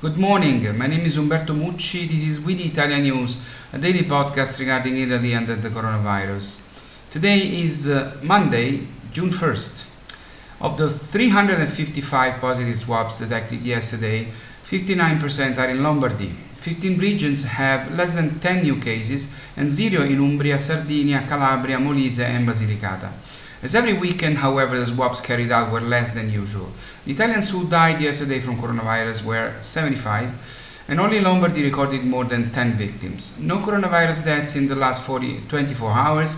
Good 0.00 0.18
morning. 0.18 0.76
My 0.76 0.86
name 0.86 1.06
is 1.06 1.16
Umberto 1.16 1.54
Mucci. 1.54 2.06
This 2.06 2.24
is 2.24 2.40
We 2.40 2.54
the 2.54 2.64
Italian 2.64 3.04
News, 3.04 3.38
a 3.72 3.78
daily 3.78 4.00
podcast 4.00 4.58
regarding 4.58 4.98
Italy 4.98 5.32
and 5.32 5.46
the 5.46 5.70
coronavirus. 5.70 6.60
Today 7.10 7.38
is 7.38 7.88
uh, 7.88 8.14
Monday, 8.22 8.86
June 9.12 9.30
1st. 9.30 9.84
Of 10.60 10.76
the 10.76 10.90
355 10.90 12.40
positive 12.40 12.76
swabs 12.76 13.18
detected 13.18 13.62
yesterday, 13.62 14.28
59% 14.66 15.58
are 15.58 15.70
in 15.70 15.82
Lombardy. 15.82 16.34
15 16.56 16.98
regions 16.98 17.44
have 17.44 17.90
less 17.94 18.14
than 18.14 18.40
10 18.40 18.62
new 18.62 18.80
cases 18.80 19.28
and 19.56 19.70
zero 19.70 20.02
in 20.02 20.18
Umbria, 20.18 20.58
Sardinia, 20.58 21.24
Calabria, 21.26 21.78
Molise 21.78 22.18
and 22.24 22.46
Basilicata. 22.46 23.10
As 23.64 23.74
every 23.74 23.94
weekend, 23.94 24.36
however, 24.36 24.78
the 24.78 24.86
swabs 24.86 25.22
carried 25.22 25.50
out 25.50 25.72
were 25.72 25.80
less 25.80 26.12
than 26.12 26.30
usual. 26.30 26.68
The 27.06 27.12
Italians 27.12 27.48
who 27.48 27.66
died 27.66 27.98
yesterday 27.98 28.38
from 28.40 28.58
coronavirus 28.58 29.24
were 29.24 29.54
75, 29.62 30.34
and 30.88 31.00
only 31.00 31.22
Lombardy 31.22 31.64
recorded 31.64 32.04
more 32.04 32.24
than 32.26 32.50
10 32.50 32.74
victims. 32.74 33.38
No 33.38 33.60
coronavirus 33.60 34.22
deaths 34.22 34.54
in 34.56 34.68
the 34.68 34.74
last 34.74 35.02
40, 35.04 35.44
24 35.48 35.92
hours 35.92 36.36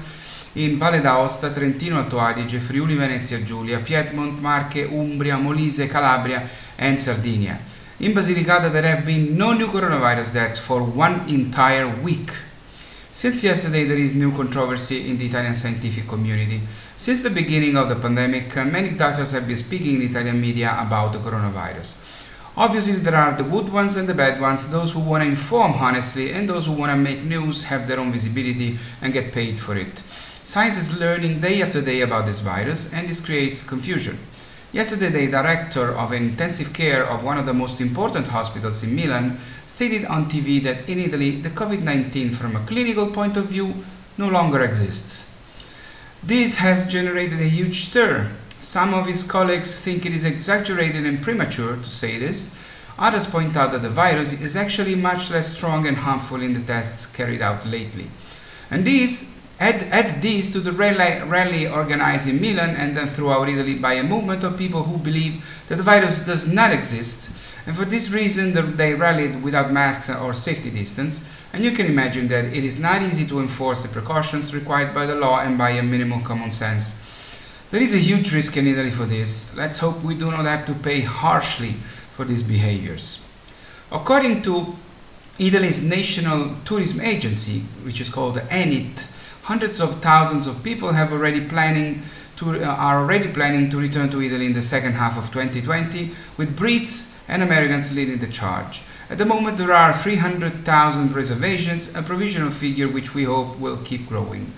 in 0.54 0.78
Valle 0.78 1.02
d'Aosta, 1.02 1.52
Trentino 1.52 1.96
Alto 1.96 2.16
Adige, 2.18 2.60
Friuli 2.60 2.94
Venezia 2.94 3.40
Giulia, 3.40 3.80
Piedmont, 3.80 4.40
Marche, 4.40 4.86
Umbria, 4.88 5.34
Molise, 5.36 5.90
Calabria, 5.90 6.48
and 6.78 6.96
Sardinia. 6.96 7.58
In 7.98 8.12
Basilicata, 8.12 8.70
there 8.70 8.82
have 8.82 9.04
been 9.04 9.36
no 9.36 9.52
new 9.52 9.66
coronavirus 9.66 10.32
deaths 10.32 10.60
for 10.60 10.80
one 10.80 11.28
entire 11.28 11.88
week. 12.04 12.30
Since 13.10 13.42
yesterday, 13.42 13.84
there 13.84 13.98
is 13.98 14.14
new 14.14 14.30
controversy 14.30 15.10
in 15.10 15.16
the 15.18 15.26
Italian 15.26 15.54
scientific 15.54 16.06
community. 16.06 16.60
Since 16.98 17.20
the 17.20 17.30
beginning 17.30 17.76
of 17.76 17.90
the 17.90 17.94
pandemic, 17.94 18.56
uh, 18.56 18.64
many 18.64 18.88
doctors 18.88 19.32
have 19.32 19.46
been 19.46 19.58
speaking 19.58 19.96
in 19.96 20.10
Italian 20.10 20.40
media 20.40 20.74
about 20.80 21.12
the 21.12 21.18
coronavirus. 21.18 21.94
Obviously, 22.56 22.94
there 22.94 23.14
are 23.14 23.36
the 23.36 23.44
good 23.44 23.70
ones 23.70 23.96
and 23.96 24.08
the 24.08 24.14
bad 24.14 24.40
ones, 24.40 24.66
those 24.68 24.92
who 24.92 25.00
want 25.00 25.22
to 25.22 25.28
inform 25.28 25.72
honestly, 25.74 26.32
and 26.32 26.48
those 26.48 26.64
who 26.64 26.72
want 26.72 26.90
to 26.90 26.96
make 26.96 27.22
news, 27.22 27.64
have 27.64 27.86
their 27.86 28.00
own 28.00 28.12
visibility, 28.12 28.78
and 29.02 29.12
get 29.12 29.34
paid 29.34 29.58
for 29.58 29.76
it. 29.76 30.02
Science 30.46 30.78
is 30.78 30.98
learning 30.98 31.40
day 31.40 31.60
after 31.60 31.82
day 31.82 32.00
about 32.00 32.24
this 32.24 32.40
virus, 32.40 32.90
and 32.94 33.06
this 33.06 33.20
creates 33.20 33.60
confusion. 33.60 34.18
Yesterday, 34.72 35.10
the 35.26 35.32
director 35.32 35.94
of 35.94 36.14
intensive 36.14 36.72
care 36.72 37.04
of 37.04 37.22
one 37.22 37.36
of 37.36 37.44
the 37.44 37.52
most 37.52 37.82
important 37.82 38.28
hospitals 38.28 38.82
in 38.82 38.96
Milan 38.96 39.38
stated 39.66 40.06
on 40.06 40.30
TV 40.30 40.62
that 40.62 40.88
in 40.88 40.98
Italy, 40.98 41.42
the 41.42 41.50
COVID 41.50 41.82
19, 41.82 42.30
from 42.30 42.56
a 42.56 42.64
clinical 42.64 43.08
point 43.08 43.36
of 43.36 43.46
view, 43.46 43.84
no 44.16 44.30
longer 44.30 44.62
exists. 44.62 45.26
This 46.22 46.56
has 46.56 46.86
generated 46.86 47.40
a 47.40 47.48
huge 47.48 47.86
stir. 47.86 48.30
Some 48.58 48.94
of 48.94 49.06
his 49.06 49.22
colleagues 49.22 49.78
think 49.78 50.04
it 50.04 50.12
is 50.12 50.24
exaggerated 50.24 51.06
and 51.06 51.22
premature 51.22 51.76
to 51.76 51.90
say 51.90 52.18
this. 52.18 52.54
Others 52.98 53.26
point 53.26 53.56
out 53.56 53.72
that 53.72 53.82
the 53.82 53.90
virus 53.90 54.32
is 54.32 54.56
actually 54.56 54.94
much 54.94 55.30
less 55.30 55.54
strong 55.54 55.86
and 55.86 55.98
harmful 55.98 56.40
in 56.40 56.54
the 56.54 56.60
tests 56.60 57.06
carried 57.06 57.42
out 57.42 57.66
lately. 57.66 58.10
And 58.70 58.84
this 58.84 59.28
Add, 59.58 59.84
add 59.84 60.22
to 60.22 60.60
the 60.60 60.72
rally, 60.72 61.22
rally 61.26 61.66
organized 61.66 62.28
in 62.28 62.40
Milan 62.40 62.76
and 62.76 62.94
then 62.94 63.08
throughout 63.08 63.48
Italy 63.48 63.74
by 63.74 63.94
a 63.94 64.02
movement 64.02 64.44
of 64.44 64.58
people 64.58 64.82
who 64.82 64.98
believe 64.98 65.42
that 65.68 65.76
the 65.76 65.82
virus 65.82 66.18
does 66.18 66.46
not 66.46 66.72
exist, 66.72 67.30
and 67.66 67.74
for 67.74 67.86
this 67.86 68.10
reason 68.10 68.52
the, 68.52 68.62
they 68.62 68.92
rallied 68.92 69.42
without 69.42 69.72
masks 69.72 70.10
or 70.10 70.34
safety 70.34 70.70
distance. 70.70 71.24
And 71.52 71.64
you 71.64 71.72
can 71.72 71.86
imagine 71.86 72.28
that 72.28 72.44
it 72.44 72.64
is 72.64 72.78
not 72.78 73.00
easy 73.02 73.26
to 73.28 73.40
enforce 73.40 73.82
the 73.82 73.88
precautions 73.88 74.54
required 74.54 74.94
by 74.94 75.06
the 75.06 75.14
law 75.14 75.40
and 75.40 75.56
by 75.56 75.70
a 75.70 75.82
minimal 75.82 76.20
common 76.20 76.50
sense. 76.50 76.94
There 77.70 77.80
is 77.80 77.94
a 77.94 77.98
huge 77.98 78.34
risk 78.34 78.56
in 78.56 78.66
Italy 78.66 78.90
for 78.90 79.06
this. 79.06 79.54
Let's 79.56 79.78
hope 79.78 80.02
we 80.02 80.14
do 80.14 80.30
not 80.30 80.44
have 80.44 80.66
to 80.66 80.74
pay 80.74 81.00
harshly 81.00 81.76
for 82.12 82.24
these 82.24 82.42
behaviors. 82.42 83.24
According 83.90 84.42
to 84.42 84.76
Italy's 85.38 85.82
National 85.82 86.56
Tourism 86.64 87.00
Agency, 87.00 87.60
which 87.82 88.00
is 88.00 88.10
called 88.10 88.36
ENIT, 88.50 89.08
hundreds 89.46 89.78
of 89.80 90.02
thousands 90.02 90.48
of 90.48 90.60
people 90.64 90.90
have 90.90 91.12
already 91.12 91.40
planning 91.40 92.02
to, 92.36 92.60
uh, 92.60 92.66
are 92.66 92.98
already 92.98 93.28
planning 93.28 93.70
to 93.70 93.78
return 93.78 94.10
to 94.10 94.20
Italy 94.20 94.44
in 94.46 94.54
the 94.54 94.62
second 94.62 94.94
half 94.94 95.16
of 95.16 95.30
2020, 95.32 96.10
with 96.36 96.58
Brits 96.58 97.12
and 97.28 97.44
Americans 97.44 97.92
leading 97.92 98.18
the 98.18 98.26
charge. 98.26 98.82
At 99.08 99.18
the 99.18 99.24
moment, 99.24 99.56
there 99.56 99.72
are 99.72 99.96
300,000 99.96 101.14
reservations, 101.14 101.94
a 101.94 102.02
provisional 102.02 102.50
figure 102.50 102.88
which 102.88 103.14
we 103.14 103.22
hope 103.22 103.56
will 103.60 103.76
keep 103.76 104.08
growing. 104.08 104.52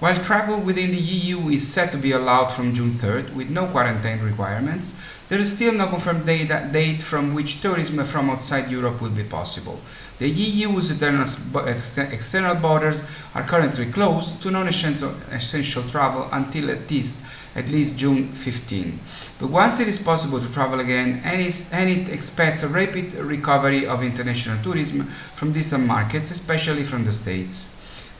While 0.00 0.24
travel 0.24 0.58
within 0.58 0.92
the 0.92 0.96
EU 0.96 1.50
is 1.50 1.68
set 1.68 1.92
to 1.92 1.98
be 1.98 2.12
allowed 2.12 2.48
from 2.48 2.72
June 2.72 2.92
3rd 2.92 3.34
with 3.34 3.50
no 3.50 3.66
quarantine 3.66 4.22
requirements, 4.22 4.94
there 5.28 5.38
is 5.38 5.52
still 5.52 5.74
no 5.74 5.88
confirmed 5.88 6.24
date 6.24 7.02
from 7.02 7.34
which 7.34 7.60
tourism 7.60 8.02
from 8.06 8.30
outside 8.30 8.70
Europe 8.70 9.02
will 9.02 9.10
be 9.10 9.24
possible. 9.24 9.78
The 10.18 10.30
EU's 10.30 10.90
external 10.90 12.54
borders 12.54 13.02
are 13.34 13.42
currently 13.42 13.92
closed 13.92 14.40
to 14.40 14.50
non-essential 14.50 15.82
travel 15.90 16.30
until 16.32 16.70
at 16.70 16.90
least 16.90 17.16
at 17.54 17.68
least 17.68 17.98
June 17.98 18.28
15. 18.28 18.98
But 19.38 19.50
once 19.50 19.80
it 19.80 19.88
is 19.88 19.98
possible 19.98 20.40
to 20.40 20.50
travel 20.50 20.80
again, 20.80 21.20
and 21.24 21.90
it 21.90 22.08
expects 22.08 22.62
a 22.62 22.68
rapid 22.68 23.12
recovery 23.12 23.86
of 23.86 24.02
international 24.02 24.62
tourism 24.62 25.10
from 25.34 25.52
distant 25.52 25.84
markets, 25.84 26.30
especially 26.30 26.84
from 26.84 27.04
the 27.04 27.12
States. 27.12 27.68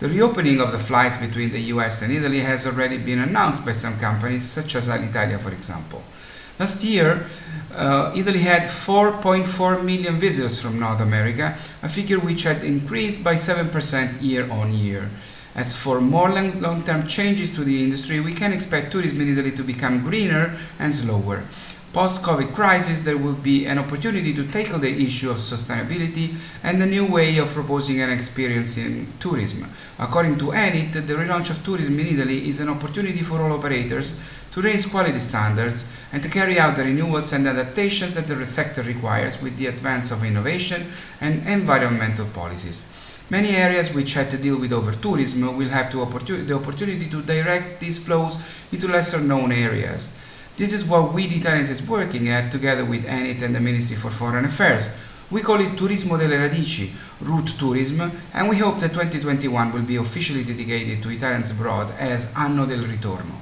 The 0.00 0.08
reopening 0.08 0.62
of 0.62 0.72
the 0.72 0.78
flights 0.78 1.18
between 1.18 1.52
the 1.52 1.60
US 1.74 2.00
and 2.00 2.10
Italy 2.10 2.40
has 2.40 2.66
already 2.66 2.96
been 2.96 3.18
announced 3.18 3.66
by 3.66 3.72
some 3.72 3.98
companies, 3.98 4.48
such 4.48 4.74
as 4.74 4.88
Alitalia, 4.88 5.38
for 5.38 5.52
example. 5.52 6.02
Last 6.58 6.82
year, 6.82 7.26
uh, 7.74 8.10
Italy 8.16 8.38
had 8.38 8.62
4.4 8.62 9.84
million 9.84 10.18
visitors 10.18 10.58
from 10.58 10.80
North 10.80 11.00
America, 11.00 11.54
a 11.82 11.88
figure 11.88 12.18
which 12.18 12.44
had 12.44 12.64
increased 12.64 13.22
by 13.22 13.34
7% 13.34 14.22
year 14.22 14.50
on 14.50 14.72
year. 14.72 15.10
As 15.54 15.76
for 15.76 16.00
more 16.00 16.30
long 16.30 16.82
term 16.84 17.06
changes 17.06 17.50
to 17.56 17.62
the 17.62 17.84
industry, 17.84 18.20
we 18.20 18.32
can 18.32 18.54
expect 18.54 18.92
tourism 18.92 19.20
in 19.20 19.32
Italy 19.32 19.50
to 19.52 19.62
become 19.62 20.02
greener 20.02 20.56
and 20.78 20.94
slower. 20.94 21.44
Post 21.92 22.22
COVID 22.22 22.54
crisis, 22.54 23.00
there 23.00 23.18
will 23.18 23.34
be 23.34 23.66
an 23.66 23.76
opportunity 23.76 24.32
to 24.34 24.46
tackle 24.46 24.78
the 24.78 25.04
issue 25.04 25.28
of 25.28 25.38
sustainability 25.38 26.36
and 26.62 26.80
a 26.80 26.86
new 26.86 27.04
way 27.04 27.36
of 27.38 27.48
proposing 27.48 28.00
and 28.00 28.12
experiencing 28.12 29.12
tourism. 29.18 29.66
According 29.98 30.38
to 30.38 30.52
ENIT, 30.52 30.92
the 30.92 31.14
relaunch 31.14 31.50
of 31.50 31.64
tourism 31.64 31.98
in 31.98 32.06
Italy 32.06 32.48
is 32.48 32.60
an 32.60 32.68
opportunity 32.68 33.22
for 33.22 33.42
all 33.42 33.50
operators 33.50 34.20
to 34.52 34.62
raise 34.62 34.86
quality 34.86 35.18
standards 35.18 35.84
and 36.12 36.22
to 36.22 36.28
carry 36.28 36.60
out 36.60 36.76
the 36.76 36.84
renewals 36.84 37.32
and 37.32 37.48
adaptations 37.48 38.14
that 38.14 38.28
the 38.28 38.46
sector 38.46 38.84
requires 38.84 39.42
with 39.42 39.56
the 39.56 39.66
advance 39.66 40.12
of 40.12 40.22
innovation 40.22 40.92
and 41.20 41.44
environmental 41.48 42.26
policies. 42.26 42.84
Many 43.30 43.56
areas 43.56 43.92
which 43.92 44.14
had 44.14 44.30
to 44.30 44.38
deal 44.38 44.60
with 44.60 44.72
over-tourism 44.72 45.56
will 45.56 45.68
have 45.70 45.92
opportu- 45.94 46.46
the 46.46 46.54
opportunity 46.54 47.10
to 47.10 47.20
direct 47.20 47.80
these 47.80 47.98
flows 47.98 48.38
into 48.70 48.86
lesser 48.86 49.18
known 49.18 49.50
areas. 49.50 50.12
This 50.60 50.74
is 50.74 50.84
what 50.84 51.14
we 51.14 51.26
the 51.26 51.36
Italians 51.36 51.70
is 51.70 51.82
working 51.82 52.28
at 52.28 52.52
together 52.52 52.84
with 52.84 53.06
ENIT 53.06 53.40
and 53.40 53.54
the 53.54 53.60
Ministry 53.60 53.96
for 53.96 54.10
Foreign 54.10 54.44
Affairs. 54.44 54.90
We 55.30 55.40
call 55.40 55.58
it 55.58 55.70
Turismo 55.70 56.18
delle 56.18 56.38
Radici, 56.38 56.90
root 57.22 57.54
tourism, 57.58 58.12
and 58.34 58.46
we 58.46 58.58
hope 58.58 58.78
that 58.80 58.92
2021 58.92 59.72
will 59.72 59.80
be 59.80 59.96
officially 59.96 60.44
dedicated 60.44 61.02
to 61.02 61.08
Italians 61.08 61.50
abroad 61.50 61.90
as 61.98 62.28
Anno 62.36 62.66
del 62.66 62.84
Ritorno. 62.84 63.32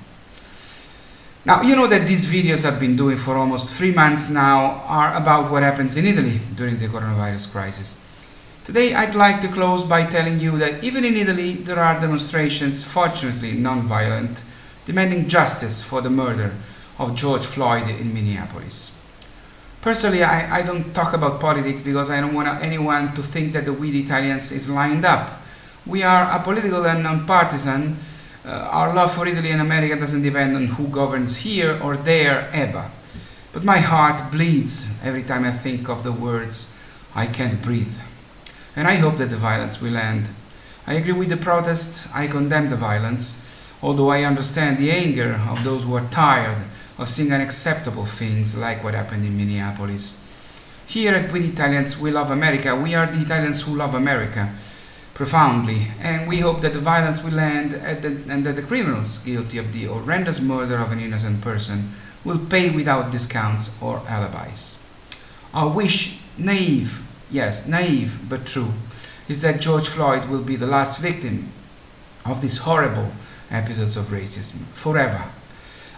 Now, 1.45 1.63
you 1.63 1.75
know 1.75 1.89
that 1.89 2.07
these 2.07 2.25
videos 2.25 2.65
I've 2.65 2.79
been 2.79 2.95
doing 2.95 3.17
for 3.17 3.37
almost 3.37 3.75
three 3.75 3.93
months 3.93 4.29
now 4.29 4.85
are 4.87 5.17
about 5.17 5.51
what 5.51 5.65
happens 5.65 5.97
in 5.97 6.07
Italy 6.07 6.41
during 6.55 6.79
the 6.79 6.87
coronavirus 6.87 7.51
crisis. 7.51 7.97
Today, 8.65 8.95
I'd 8.95 9.17
like 9.17 9.41
to 9.41 9.49
close 9.49 9.83
by 9.83 10.05
telling 10.05 10.39
you 10.39 10.57
that 10.59 10.85
even 10.85 11.05
in 11.05 11.17
Italy, 11.17 11.55
there 11.55 11.81
are 11.81 12.01
demonstrations, 12.01 12.85
fortunately 12.85 13.55
non-violent, 13.55 14.45
demanding 14.87 15.27
justice 15.27 15.83
for 15.83 16.01
the 16.01 16.11
murder 16.11 16.55
of 16.99 17.15
George 17.15 17.47
Floyd 17.47 17.89
in 17.89 18.13
Minneapolis. 18.13 18.93
Personally, 19.81 20.25
I, 20.25 20.59
I 20.59 20.63
don't 20.63 20.93
talk 20.93 21.13
about 21.13 21.41
politics 21.41 21.83
because 21.83 22.11
I 22.11 22.21
don't 22.21 22.35
want 22.35 22.49
anyone 22.63 23.15
to 23.15 23.23
think 23.23 23.53
that 23.53 23.65
the 23.65 23.73
We 23.73 23.91
Italians 24.01 24.51
is 24.51 24.69
lined 24.69 25.05
up. 25.05 25.41
We 25.87 26.03
are 26.03 26.27
apolitical 26.27 26.85
and 26.91 27.05
nonpartisan. 27.05 27.97
Uh, 28.45 28.51
our 28.51 28.93
love 28.93 29.15
for 29.15 29.27
Italy 29.27 29.51
and 29.51 29.61
America 29.61 29.97
doesn't 29.97 30.23
depend 30.23 30.57
on 30.57 30.67
who 30.67 30.89
governs 30.89 31.37
here 31.37 31.81
or 31.83 31.97
there 31.97 32.51
ever. 32.53 32.91
But 33.53 33.65
my 33.65 33.79
heart 33.79 34.31
bleeds 34.33 34.89
every 35.03 35.23
time 35.23 35.45
I 35.45 35.53
think 35.53 35.89
of 35.89 36.03
the 36.03 36.13
words, 36.13 36.73
I 37.15 37.27
can't 37.27 37.63
breathe. 37.63 37.97
And 38.75 38.89
I 38.89 38.97
hope 38.97 39.17
that 39.19 39.31
the 39.31 39.37
violence 39.37 39.81
will 39.81 39.97
end. 39.97 40.31
I 40.87 40.95
agree 40.95 41.13
with 41.13 41.29
the 41.29 41.37
protests, 41.37 42.09
I 42.13 42.27
condemn 42.27 42.71
the 42.71 42.77
violence, 42.77 43.41
although 43.83 44.11
I 44.11 44.25
understand 44.25 44.79
the 44.79 44.91
anger 44.91 45.41
of 45.49 45.63
those 45.63 45.85
who 45.85 45.95
are 45.95 46.09
tired 46.11 46.59
of 46.99 47.09
seeing 47.09 47.33
unacceptable 47.33 48.05
things 48.05 48.57
like 48.57 48.83
what 48.83 48.95
happened 48.95 49.25
in 49.25 49.37
Minneapolis. 49.37 50.21
Here 50.87 51.15
at 51.15 51.33
We 51.33 51.47
Italians, 51.47 51.99
we 51.99 52.11
love 52.11 52.31
America. 52.31 52.75
We 52.75 52.95
are 52.95 53.07
the 53.07 53.21
Italians 53.21 53.63
who 53.63 53.77
love 53.77 53.95
America 53.95 54.53
profoundly, 55.15 55.89
and 56.01 56.29
we 56.29 56.39
hope 56.39 56.61
that 56.61 56.73
the 56.73 56.79
violence 56.79 57.23
will 57.23 57.39
end 57.39 57.73
the, 57.73 58.33
and 58.33 58.45
that 58.47 58.57
the 58.57 58.63
criminals 58.63 59.19
guilty 59.19 59.59
of 59.59 59.73
the 59.73 59.85
horrendous 59.85 60.41
murder 60.41 60.79
of 60.79 60.93
an 60.93 61.01
innocent 61.01 61.41
person 61.41 61.93
will 62.25 62.39
pay 62.39 62.71
without 62.71 63.11
discounts 63.11 63.71
or 63.81 64.03
alibis. 64.09 64.79
Our 65.53 65.71
wish 65.71 66.19
naive, 66.37 67.03
yes, 67.31 67.67
naive 67.67 68.29
but 68.29 68.47
true, 68.47 68.73
is 69.29 69.41
that 69.41 69.61
George 69.61 69.89
Floyd 69.89 70.29
will 70.29 70.43
be 70.43 70.57
the 70.57 70.67
last 70.67 71.01
victim 71.01 71.53
of 72.25 72.41
these 72.41 72.59
horrible 72.59 73.13
episodes 73.51 73.97
of 73.97 74.07
racism 74.07 74.65
forever. 74.75 75.25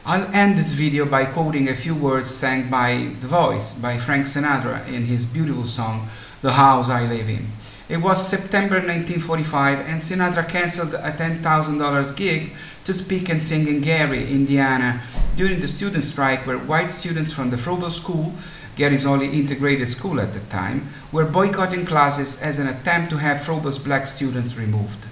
I'll 0.06 0.34
end 0.34 0.56
this 0.56 0.72
video 0.72 1.04
by 1.04 1.26
quoting 1.26 1.68
a 1.68 1.74
few 1.74 1.94
words 1.94 2.30
sang 2.30 2.70
by 2.70 3.10
The 3.20 3.26
Voice, 3.26 3.74
by 3.74 3.98
Frank 3.98 4.24
Sinatra 4.24 4.88
in 4.88 5.04
his 5.04 5.26
beautiful 5.26 5.66
song, 5.66 6.08
The 6.40 6.52
House 6.52 6.88
I 6.88 7.06
Live 7.06 7.28
In. 7.28 7.48
It 7.86 7.98
was 7.98 8.26
September 8.26 8.76
1945 8.76 9.80
and 9.80 10.00
Sinatra 10.00 10.48
cancelled 10.48 10.94
a 10.94 11.12
$10,000 11.12 12.16
gig 12.16 12.52
to 12.84 12.94
speak 12.94 13.28
and 13.28 13.42
sing 13.42 13.68
in 13.68 13.82
Gary, 13.82 14.22
Indiana 14.32 15.02
during 15.36 15.60
the 15.60 15.68
student 15.68 16.04
strike 16.04 16.46
where 16.46 16.56
white 16.56 16.90
students 16.90 17.30
from 17.30 17.50
the 17.50 17.58
Froebel 17.58 17.90
School, 17.90 18.32
Gary's 18.76 19.04
only 19.04 19.28
integrated 19.28 19.88
school 19.88 20.18
at 20.18 20.32
the 20.32 20.40
time, 20.48 20.88
were 21.12 21.26
boycotting 21.26 21.84
classes 21.84 22.40
as 22.40 22.58
an 22.58 22.68
attempt 22.68 23.10
to 23.10 23.18
have 23.18 23.42
Froebel's 23.42 23.78
black 23.78 24.06
students 24.06 24.56
removed. 24.56 25.08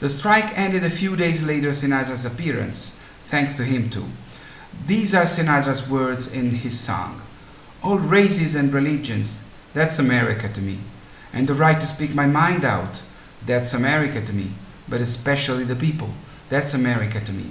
The 0.00 0.08
strike 0.08 0.56
ended 0.58 0.84
a 0.84 0.90
few 0.90 1.16
days 1.16 1.42
later 1.42 1.70
Sinatra's 1.72 2.24
appearance, 2.24 2.96
thanks 3.32 3.54
to 3.54 3.64
him 3.64 3.88
too. 3.88 4.04
These 4.86 5.14
are 5.14 5.22
Sinatra's 5.22 5.88
words 5.88 6.30
in 6.30 6.50
his 6.50 6.78
song. 6.78 7.22
All 7.82 7.98
races 7.98 8.54
and 8.54 8.70
religions, 8.70 9.40
that's 9.72 9.98
America 9.98 10.50
to 10.52 10.60
me. 10.60 10.78
And 11.32 11.48
the 11.48 11.54
right 11.54 11.80
to 11.80 11.86
speak 11.86 12.14
my 12.14 12.26
mind 12.26 12.62
out, 12.62 13.00
that's 13.46 13.72
America 13.72 14.20
to 14.20 14.34
me. 14.34 14.50
But 14.86 15.00
especially 15.00 15.64
the 15.64 15.74
people, 15.74 16.10
that's 16.50 16.74
America 16.74 17.20
to 17.20 17.32
me. 17.32 17.46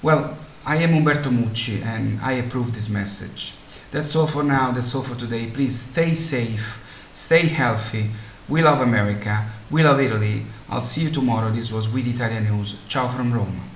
Well, 0.00 0.38
I 0.64 0.76
am 0.76 0.94
Umberto 0.94 1.28
Mucci 1.28 1.84
and 1.84 2.18
I 2.22 2.32
approve 2.32 2.74
this 2.74 2.88
message. 2.88 3.52
That's 3.90 4.16
all 4.16 4.28
for 4.28 4.42
now, 4.42 4.72
that's 4.72 4.94
all 4.94 5.02
for 5.02 5.14
today. 5.14 5.50
Please 5.50 5.78
stay 5.78 6.14
safe, 6.14 6.82
stay 7.12 7.48
healthy. 7.48 8.12
We 8.48 8.62
love 8.62 8.80
America, 8.80 9.46
we 9.70 9.82
love 9.82 10.00
Italy. 10.00 10.46
I'll 10.70 10.88
see 10.92 11.02
you 11.02 11.10
tomorrow. 11.10 11.50
This 11.50 11.70
was 11.70 11.86
We 11.86 12.00
the 12.00 12.12
Italians 12.12 12.50
News. 12.50 12.76
Ciao 12.88 13.08
from 13.08 13.34
Rome. 13.34 13.68